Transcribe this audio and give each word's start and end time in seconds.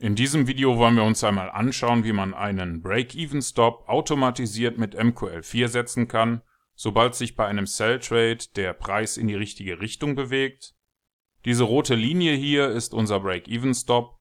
In 0.00 0.14
diesem 0.14 0.46
Video 0.46 0.78
wollen 0.78 0.96
wir 0.96 1.04
uns 1.04 1.22
einmal 1.22 1.50
anschauen, 1.50 2.04
wie 2.04 2.14
man 2.14 2.32
einen 2.32 2.80
Break-Even-Stop 2.80 3.86
automatisiert 3.86 4.78
mit 4.78 4.96
MQL4 4.96 5.68
setzen 5.68 6.08
kann, 6.08 6.40
sobald 6.74 7.14
sich 7.14 7.36
bei 7.36 7.44
einem 7.44 7.66
Sell-Trade 7.66 8.38
der 8.56 8.72
Preis 8.72 9.18
in 9.18 9.28
die 9.28 9.34
richtige 9.34 9.78
Richtung 9.78 10.14
bewegt. 10.14 10.74
Diese 11.44 11.64
rote 11.64 11.96
Linie 11.96 12.34
hier 12.34 12.70
ist 12.70 12.94
unser 12.94 13.20
Break-Even-Stop. 13.20 14.18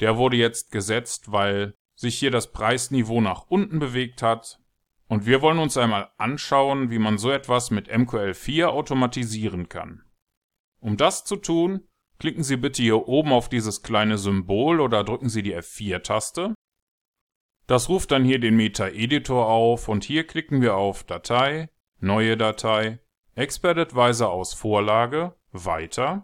Der 0.00 0.18
wurde 0.18 0.36
jetzt 0.36 0.70
gesetzt, 0.70 1.32
weil 1.32 1.72
sich 1.94 2.18
hier 2.18 2.30
das 2.30 2.52
Preisniveau 2.52 3.22
nach 3.22 3.46
unten 3.48 3.78
bewegt 3.78 4.20
hat. 4.20 4.60
Und 5.08 5.24
wir 5.24 5.40
wollen 5.40 5.58
uns 5.58 5.78
einmal 5.78 6.10
anschauen, 6.18 6.90
wie 6.90 6.98
man 6.98 7.16
so 7.16 7.30
etwas 7.30 7.70
mit 7.70 7.90
MQL4 7.90 8.66
automatisieren 8.66 9.70
kann. 9.70 10.02
Um 10.80 10.98
das 10.98 11.24
zu 11.24 11.36
tun, 11.36 11.88
Klicken 12.24 12.42
Sie 12.42 12.56
bitte 12.56 12.80
hier 12.82 13.06
oben 13.06 13.34
auf 13.34 13.50
dieses 13.50 13.82
kleine 13.82 14.16
Symbol 14.16 14.80
oder 14.80 15.04
drücken 15.04 15.28
Sie 15.28 15.42
die 15.42 15.54
F4-Taste. 15.54 16.54
Das 17.66 17.90
ruft 17.90 18.12
dann 18.12 18.24
hier 18.24 18.38
den 18.38 18.56
Meta-Editor 18.56 19.46
auf 19.46 19.88
und 19.88 20.04
hier 20.04 20.26
klicken 20.26 20.62
wir 20.62 20.74
auf 20.74 21.04
Datei, 21.04 21.68
Neue 22.00 22.38
Datei, 22.38 22.98
Expert 23.34 23.76
Advisor 23.76 24.30
aus 24.30 24.54
Vorlage, 24.54 25.36
Weiter. 25.52 26.22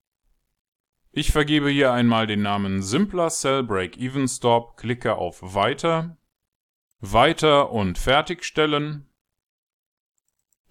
Ich 1.13 1.33
vergebe 1.33 1.69
hier 1.69 1.93
einmal 1.93 2.27
den 2.27 2.41
Namen 2.41 2.81
Simpler 2.81 3.29
Cell 3.29 3.63
Break-Even 3.63 4.27
Stop, 4.27 4.79
klicke 4.79 5.17
auf 5.17 5.55
Weiter, 5.55 6.17
Weiter 7.01 7.73
und 7.73 7.99
Fertigstellen. 7.99 9.07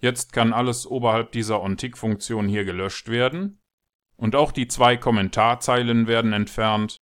Jetzt 0.00 0.32
kann 0.32 0.52
alles 0.52 0.88
oberhalb 0.88 1.30
dieser 1.30 1.62
OnTick-Funktion 1.62 2.48
hier 2.48 2.64
gelöscht 2.64 3.08
werden 3.08 3.59
und 4.20 4.36
auch 4.36 4.52
die 4.52 4.68
zwei 4.68 4.98
Kommentarzeilen 4.98 6.06
werden 6.06 6.34
entfernt. 6.34 6.98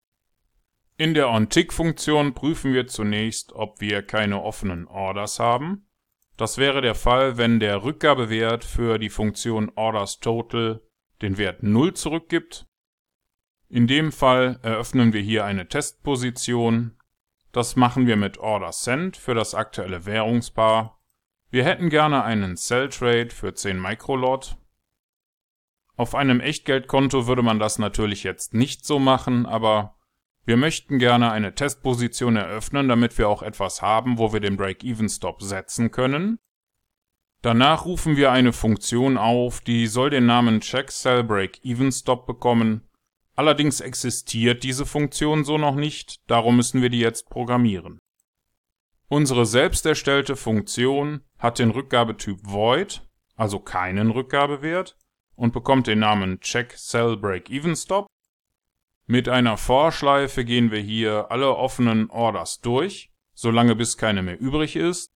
In 0.96 1.14
der 1.14 1.30
OnTick-Funktion 1.30 2.32
prüfen 2.32 2.72
wir 2.72 2.86
zunächst, 2.86 3.52
ob 3.52 3.80
wir 3.80 4.02
keine 4.02 4.41
offenen 4.42 4.86
Orders 4.86 5.41
haben. 5.41 5.89
Das 6.36 6.58
wäre 6.58 6.80
der 6.80 6.94
Fall, 6.94 7.36
wenn 7.36 7.58
der 7.58 7.83
Rückgabewert 7.83 8.64
für 8.64 8.98
die 8.98 9.11
Funktion 9.11 9.72
OrdersTotal 9.74 10.80
den 11.20 11.39
Wert 11.39 11.64
0 11.64 11.94
zurückgibt. 11.94 12.66
In 13.69 13.89
dem 13.89 14.12
Fall 14.12 14.61
eröffnen 14.62 15.12
wir 15.12 15.20
hier 15.20 15.44
eine 15.44 15.66
Testposition. 15.66 16.96
Das 17.50 17.74
machen 17.74 18.06
wir 18.06 18.16
mit 18.16 18.39
OrderSend 18.39 19.16
für 19.16 19.34
das 19.34 19.56
aktuelle 19.56 20.06
Währungspaar. 20.06 21.00
Wir 21.50 21.64
hätten 21.64 21.91
gerne 21.91 22.22
einen 22.22 22.56
Sell 22.56 22.89
Trade 22.89 23.30
für 23.30 23.55
10 23.55 23.80
Microlot 23.80 24.56
auf 25.98 26.14
einem 26.14 26.41
Echtgeldkonto 26.41 27.27
würde 27.27 27.42
man 27.42 27.58
das 27.58 27.78
natürlich 27.80 28.22
jetzt 28.22 28.54
nicht 28.54 28.86
so 28.86 29.00
machen, 29.00 29.46
aber 29.46 29.96
wir 30.44 30.56
möchten 30.56 30.98
gerne 31.00 31.32
eine 31.32 31.56
Testposition 31.56 32.36
eröffnen, 32.36 32.88
damit 32.88 33.18
wir 33.18 33.28
auch 33.28 33.42
etwas 33.42 33.82
haben, 33.82 34.16
wo 34.16 34.32
wir 34.32 34.38
den 34.38 34.56
Break-Even-Stop 34.56 35.42
setzen 35.42 35.90
können. 35.90 36.38
Danach 37.42 37.84
rufen 37.84 38.16
wir 38.16 38.30
eine 38.30 38.52
Funktion 38.52 39.18
auf, 39.18 39.60
die 39.60 39.88
soll 39.88 40.10
den 40.10 40.24
Namen 40.24 40.60
CheckCell 40.60 41.24
Break-Even 41.24 41.90
Stop 41.90 42.27
bekommen. 42.27 42.88
Allerdings 43.34 43.80
existiert 43.80 44.62
diese 44.62 44.86
Funktion 44.86 45.44
so 45.44 45.58
noch 45.58 45.74
nicht, 45.74 46.20
darum 46.30 46.56
müssen 46.56 46.80
wir 46.80 46.90
die 46.90 47.00
jetzt 47.00 47.28
programmieren. 47.28 47.98
Unsere 49.08 49.46
selbst 49.46 49.84
erstellte 49.84 50.36
Funktion 50.36 51.22
hat 51.38 51.58
den 51.58 51.70
Rückgabetyp 51.70 52.38
Void, 52.44 53.02
also 53.34 53.58
keinen 53.58 54.12
Rückgabewert, 54.12 54.96
und 55.39 55.53
bekommt 55.53 55.86
den 55.86 56.00
Namen 56.00 56.41
Check 56.41 56.77
Cell 56.77 57.17
Break 57.17 57.48
Even 57.48 57.77
Stop. 57.77 58.08
Mit 59.06 59.28
einer 59.28 59.56
Vorschleife 59.56 60.45
gehen 60.45 60.72
wir 60.72 60.80
hier 60.80 61.30
alle 61.30 61.55
offenen 61.55 62.11
Orders 62.11 62.61
durch, 62.61 63.12
solange 63.34 63.77
bis 63.77 63.97
keine 63.97 64.22
mehr 64.22 64.41
übrig 64.41 64.75
ist. 64.75 65.12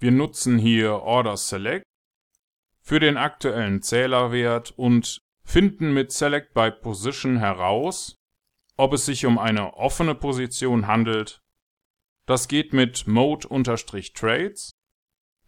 Wir 0.00 0.10
nutzen 0.10 0.58
hier 0.58 0.94
Order 1.02 1.36
Select 1.36 1.84
für 2.82 2.98
den 2.98 3.16
aktuellen 3.16 3.82
Zählerwert 3.82 4.72
und 4.76 5.20
finden 5.44 5.94
mit 5.94 6.10
Select 6.10 6.52
by 6.52 6.72
Position 6.72 7.38
heraus, 7.38 8.16
ob 8.76 8.92
es 8.94 9.06
sich 9.06 9.26
um 9.26 9.38
eine 9.38 9.74
offene 9.74 10.16
Position 10.16 10.88
handelt. 10.88 11.40
Das 12.26 12.48
geht 12.48 12.72
mit 12.72 13.06
Mode-Trades. 13.06 14.72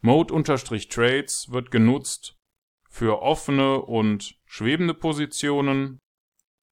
Mode-Trades 0.03 1.51
wird 1.51 1.71
genutzt, 1.73 2.36
für 2.97 3.21
offene 3.21 3.83
und 3.83 4.39
schwebende 4.47 4.95
Positionen, 4.95 5.99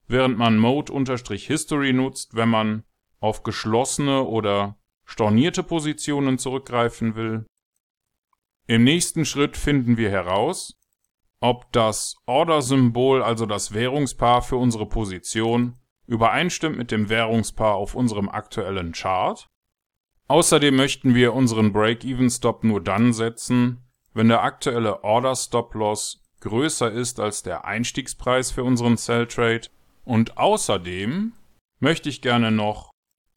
während 0.06 0.38
man 0.38 0.56
Mode-History 0.56 1.92
nutzt, 1.92 2.34
wenn 2.34 2.48
man 2.48 2.84
auf 3.20 3.42
geschlossene 3.42 4.22
oder 4.24 4.78
stornierte 5.04 5.62
Positionen 5.62 6.38
zurückgreifen 6.38 7.14
will. 7.14 7.44
Im 8.66 8.84
nächsten 8.84 9.26
Schritt 9.26 9.58
finden 9.58 9.98
wir 9.98 10.08
heraus, 10.08 10.78
ob 11.40 11.70
das 11.72 12.16
Order-Symbol, 12.24 13.22
also 13.22 13.44
das 13.44 13.74
Währungspaar 13.74 14.40
für 14.40 14.56
unsere 14.56 14.86
Position, 14.86 15.74
übereinstimmt 16.06 16.78
mit 16.78 16.90
dem 16.90 17.10
Währungspaar 17.10 17.74
auf 17.74 17.94
unserem 17.94 18.30
aktuellen 18.30 18.92
Chart. 18.92 19.46
Außerdem 20.28 20.74
möchten 20.74 21.14
wir 21.14 21.34
unseren 21.34 21.74
Break-Even-Stop 21.74 22.64
nur 22.64 22.82
dann 22.82 23.12
setzen, 23.12 23.83
wenn 24.14 24.28
der 24.28 24.42
aktuelle 24.42 25.04
Order 25.04 25.36
Stop 25.36 25.74
Loss 25.74 26.22
größer 26.40 26.90
ist 26.90 27.20
als 27.20 27.42
der 27.42 27.64
Einstiegspreis 27.64 28.50
für 28.50 28.64
unseren 28.64 28.96
Sell 28.96 29.26
Trade. 29.26 29.68
Und 30.04 30.38
außerdem 30.38 31.32
möchte 31.80 32.08
ich 32.08 32.22
gerne 32.22 32.50
noch, 32.50 32.90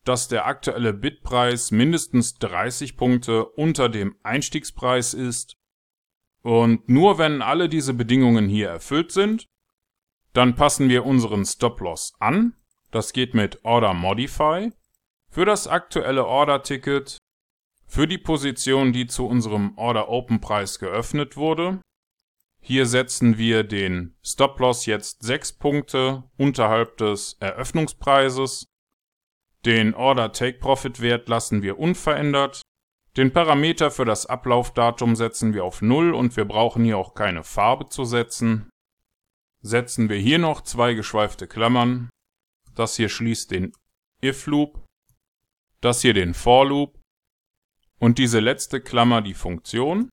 dass 0.03 0.27
der 0.27 0.45
aktuelle 0.45 0.93
Bitpreis 0.93 1.71
mindestens 1.71 2.35
30 2.35 2.95
Punkte 2.95 3.45
unter 3.45 3.89
dem 3.89 4.15
Einstiegspreis 4.23 5.13
ist. 5.13 5.55
Und 6.43 6.87
nur 6.87 7.17
wenn 7.17 7.41
alle 7.41 7.67
diese 7.67 7.93
Bedingungen 7.93 8.47
hier 8.47 8.69
erfüllt 8.69 9.11
sind, 9.11 9.45
dann 10.33 10.55
passen 10.55 10.87
wir 10.87 11.05
unseren 11.05 11.45
Stop 11.45 11.81
Loss 11.81 12.13
an. 12.19 12.55
Das 12.91 13.11
geht 13.11 13.33
mit 13.33 13.65
Order 13.65 13.93
Modify. 13.93 14.71
Für 15.29 15.45
das 15.45 15.67
aktuelle 15.67 16.25
Order 16.25 16.63
Ticket 16.63 17.17
für 17.87 18.07
die 18.07 18.17
Position, 18.17 18.91
die 18.93 19.07
zu 19.07 19.25
unserem 19.25 19.77
Order 19.77 20.09
Open 20.09 20.41
Preis 20.41 20.77
geöffnet 20.77 21.37
wurde. 21.37 21.81
Hier 22.61 22.85
setzen 22.85 23.37
wir 23.37 23.63
den 23.63 24.15
Stop 24.23 24.59
Loss 24.59 24.85
jetzt 24.85 25.23
6 25.23 25.53
Punkte 25.53 26.23
unterhalb 26.37 26.97
des 26.97 27.37
Eröffnungspreises. 27.39 28.65
Den 29.65 29.95
Order 29.95 30.33
Take 30.33 30.59
Profit 30.59 31.01
Wert 31.01 31.29
lassen 31.29 31.61
wir 31.61 31.79
unverändert. 31.79 32.61
Den 33.15 33.31
Parameter 33.31 33.89
für 33.89 34.05
das 34.05 34.25
Ablaufdatum 34.25 35.15
setzen 35.15 35.53
wir 35.53 35.63
auf 35.63 35.81
0 35.81 36.13
und 36.13 36.35
wir 36.35 36.45
brauchen 36.45 36.83
hier 36.83 36.97
auch 36.97 37.15
keine 37.15 37.43
Farbe 37.43 37.87
zu 37.87 38.03
setzen. 38.03 38.69
Setzen 39.61 40.09
wir 40.09 40.17
hier 40.17 40.37
noch 40.37 40.61
zwei 40.61 40.93
geschweifte 40.93 41.47
Klammern. 41.47 42.09
Das 42.75 42.95
hier 42.95 43.09
schließt 43.09 43.49
den 43.51 43.71
If 44.21 44.45
Loop. 44.45 44.85
Das 45.81 46.01
hier 46.01 46.13
den 46.13 46.33
For 46.33 46.65
Loop 46.65 46.96
und 47.99 48.17
diese 48.17 48.39
letzte 48.39 48.81
Klammer 48.81 49.21
die 49.21 49.33
Funktion. 49.33 50.09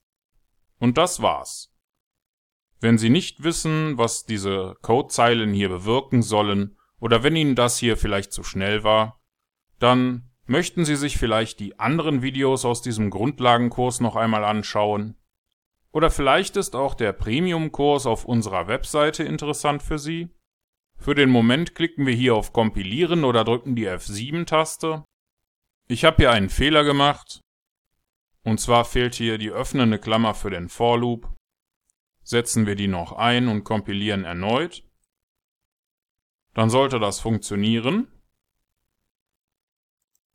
Und 0.78 0.98
das 0.98 1.22
war's. 1.22 1.72
Wenn 2.80 2.98
Sie 2.98 3.10
nicht 3.10 3.42
wissen, 3.42 3.96
was 3.96 4.24
diese 4.24 4.76
Codezeilen 4.82 5.54
hier 5.54 5.68
bewirken 5.68 6.22
sollen, 6.22 6.76
oder 7.00 7.22
wenn 7.22 7.36
Ihnen 7.36 7.54
das 7.54 7.78
hier 7.78 7.96
vielleicht 7.96 8.32
zu 8.32 8.42
schnell 8.42 8.84
war, 8.84 9.20
dann 9.78 10.30
möchten 10.46 10.84
Sie 10.84 10.96
sich 10.96 11.18
vielleicht 11.18 11.60
die 11.60 11.78
anderen 11.78 12.22
Videos 12.22 12.64
aus 12.64 12.82
diesem 12.82 13.10
Grundlagenkurs 13.10 14.00
noch 14.00 14.16
einmal 14.16 14.44
anschauen. 14.44 15.16
Oder 15.92 16.10
vielleicht 16.10 16.56
ist 16.56 16.74
auch 16.74 16.94
der 16.94 17.12
Premium-Kurs 17.12 18.06
auf 18.06 18.24
unserer 18.24 18.66
Webseite 18.66 19.22
interessant 19.22 19.82
für 19.82 19.98
Sie. 19.98 20.28
Für 20.98 21.14
den 21.14 21.30
Moment 21.30 21.74
klicken 21.74 22.06
wir 22.06 22.14
hier 22.14 22.34
auf 22.34 22.52
Kompilieren 22.52 23.24
oder 23.24 23.44
drücken 23.44 23.76
die 23.76 23.88
F7-Taste. 23.88 25.04
Ich 25.86 26.04
habe 26.04 26.16
hier 26.16 26.30
einen 26.32 26.48
Fehler 26.48 26.84
gemacht. 26.84 27.40
Und 28.44 28.60
zwar 28.60 28.84
fehlt 28.84 29.14
hier 29.14 29.38
die 29.38 29.50
öffnende 29.50 29.98
Klammer 29.98 30.34
für 30.34 30.50
den 30.50 30.68
For 30.68 30.98
Loop. 30.98 31.34
Setzen 32.22 32.66
wir 32.66 32.76
die 32.76 32.88
noch 32.88 33.12
ein 33.12 33.48
und 33.48 33.64
kompilieren 33.64 34.24
erneut. 34.24 34.84
Dann 36.52 36.70
sollte 36.70 37.00
das 37.00 37.20
funktionieren. 37.20 38.06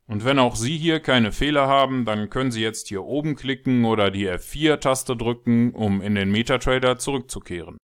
Und 0.07 0.25
wenn 0.25 0.39
auch 0.39 0.55
Sie 0.55 0.75
hier 0.75 0.99
keine 1.01 1.31
Fehler 1.31 1.67
haben, 1.67 2.03
dann 2.03 2.31
können 2.31 2.51
Sie 2.51 2.63
jetzt 2.63 2.87
hier 2.87 3.03
oben 3.03 3.35
klicken 3.35 3.85
oder 3.85 4.09
die 4.09 4.27
F4-Taste 4.27 5.15
drücken, 5.15 5.71
um 5.73 6.01
in 6.01 6.15
den 6.15 6.31
MetaTrader 6.31 6.97
zurückzukehren. 6.97 7.77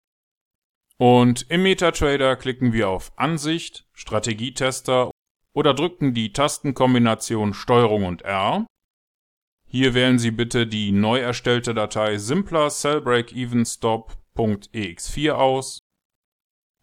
Und 0.99 1.51
im 1.51 1.65
MetaTrader 1.65 2.37
klicken 2.37 2.73
wir 2.73 2.91
auf 2.91 3.11
Ansicht, 3.17 3.89
Strategietester 3.93 5.11
oder 5.53 5.75
drücken 5.75 6.15
die 6.15 6.33
Tastenkombination 6.33 7.55
STRG 7.55 8.07
und 8.07 8.23
R 8.23 8.67
hier 9.73 9.95
wählen 9.95 10.19
Sie 10.19 10.31
bitte 10.31 10.67
die 10.67 10.93
neu 10.93 11.21
erstellte 11.21 11.73
Datei 11.73 12.19
simpler 12.19 12.69
cellbreakevenstop.ex4 12.69 15.31
aus, 15.31 15.79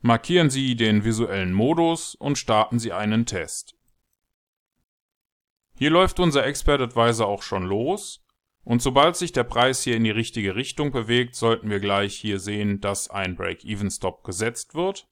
markieren 0.02 0.50
Sie 0.50 0.76
den 0.76 1.04
visuellen 1.04 1.54
Modus 1.54 2.16
und 2.16 2.40
starten 2.40 2.80
Sie 2.80 2.92
einen 2.92 3.28
Test. 3.28 3.76
Hier 5.78 5.92
läuft 5.92 6.20
unser 6.20 6.48
Expert 6.48 6.82
Advisor 6.82 7.28
auch 7.28 7.44
schon 7.44 7.62
los 7.62 8.26
und 8.64 8.82
sobald 8.82 9.16
sich 9.16 9.34
der 9.34 9.44
Preis 9.44 9.84
hier 9.84 9.96
in 9.96 10.04
die 10.04 10.10
richtige 10.10 10.56
Richtung 10.56 10.92
bewegt, 10.92 11.36
sollten 11.36 11.70
wir 11.70 11.80
gleich 11.80 12.16
hier 12.16 12.40
sehen, 12.40 12.82
dass 12.82 13.08
ein 13.08 13.36
Break-Even-Stop 13.36 14.24
gesetzt 14.24 14.74
wird. 14.74 15.08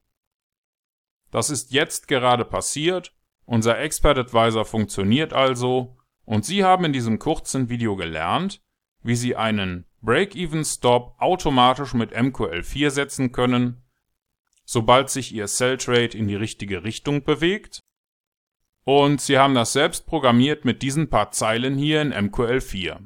Das 1.29 1.51
ist 1.51 1.71
jetzt 1.71 2.07
gerade 2.07 2.43
passiert, 2.43 3.13
unser 3.45 3.77
Expert 3.77 4.17
Advisor 4.17 4.65
funktioniert 4.65 5.31
also 5.31 5.96
und 6.27 6.45
Sie 6.45 6.65
haben 6.65 6.83
in 6.83 6.91
diesem 6.93 7.19
kurzen 7.19 7.69
Video 7.69 7.95
gelernt, 7.95 8.61
wie 9.01 9.15
Sie 9.15 9.37
einen 9.37 9.85
Break-Even-Stop 10.01 11.15
automatisch 11.19 11.93
mit 11.93 12.13
MQL4 12.13 12.89
setzen 12.89 13.31
können, 13.31 13.81
sobald 14.65 15.09
sich 15.09 15.33
Ihr 15.33 15.47
Sell 15.47 15.77
Trade 15.77 16.17
in 16.17 16.27
die 16.27 16.35
richtige 16.35 16.83
Richtung 16.83 17.23
bewegt. 17.23 17.79
Und 18.83 19.21
Sie 19.21 19.37
haben 19.37 19.55
das 19.55 19.71
selbst 19.71 20.05
programmiert 20.05 20.65
mit 20.65 20.81
diesen 20.81 21.09
paar 21.09 21.31
Zeilen 21.31 21.77
hier 21.77 22.01
in 22.01 22.13
MQL4. 22.13 23.05